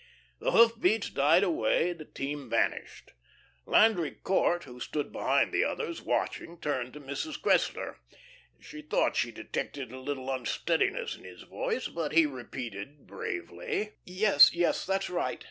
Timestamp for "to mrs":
6.93-7.39